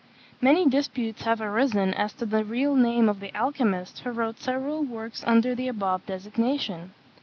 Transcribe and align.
Many 0.41 0.67
disputes 0.67 1.21
have 1.25 1.41
arisen 1.41 1.93
as 1.93 2.11
to 2.13 2.25
the 2.25 2.43
real 2.43 2.73
name 2.75 3.07
of 3.07 3.19
the 3.19 3.31
alchymist 3.37 3.99
who 3.99 4.09
wrote 4.09 4.39
several 4.39 4.81
works 4.83 5.23
under 5.27 5.53
the 5.53 5.67
above 5.67 6.03
designation. 6.07 6.93